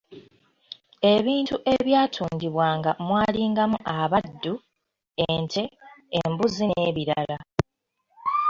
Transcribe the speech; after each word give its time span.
"Ebintu 1.13 1.55
ebyatundibwanga 1.75 2.91
mwalingamu 3.07 3.77
abaddu, 4.01 4.53
ente, 5.31 5.63
embuzi 6.21 6.63
n’ebirala." 6.71 7.37